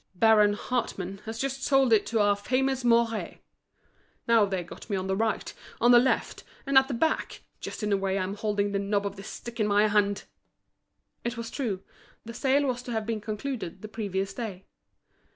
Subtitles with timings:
[0.15, 3.37] Baron Hartmann, has just sold it to our famous Mouret.
[4.27, 7.83] Now they've got me on the right, on the left, and at the back, just
[7.83, 10.23] in the way I'm holding the knob of this stick in my hand!"
[11.23, 11.83] It was true,
[12.25, 14.65] the sale was to have been concluded the previous day.